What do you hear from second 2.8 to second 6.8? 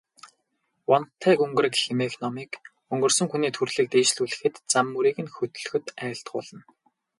өнгөрсөн хүний төрлийг дээшлүүлэхэд, зам мөрийг нь хөтлөхөд айлтгуулна.